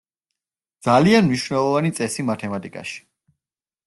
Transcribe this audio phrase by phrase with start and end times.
[0.87, 2.97] ძალიან მნიშვნელოვანი წესი მათემატიკაში.